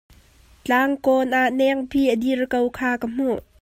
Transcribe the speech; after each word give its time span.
Tlang 0.63 0.93
kawn 1.05 1.31
ah 1.41 1.49
nengpi 1.59 1.99
a 2.13 2.15
dir 2.21 2.39
ko 2.51 2.59
kha 2.77 2.89
ka 3.01 3.07
hmuh. 3.13 3.39